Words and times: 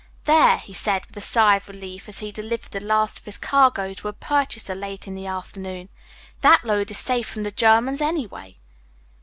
"There!" 0.23 0.57
he 0.57 0.73
said 0.73 1.05
with 1.05 1.17
a 1.17 1.21
sigh 1.21 1.57
of 1.57 1.67
relief 1.69 2.09
as 2.09 2.21
he 2.21 2.31
delivered 2.31 2.71
the 2.71 2.79
last 2.79 3.19
of 3.19 3.25
his 3.25 3.37
cargo 3.37 3.93
to 3.93 4.07
a 4.07 4.13
purchaser 4.13 4.73
late 4.73 5.07
in 5.07 5.13
the 5.13 5.27
afternoon; 5.27 5.89
"that 6.41 6.65
load 6.65 6.89
is 6.89 6.97
safe 6.97 7.27
from 7.29 7.43
the 7.43 7.51
Germans, 7.51 8.01
anyway." 8.01 8.55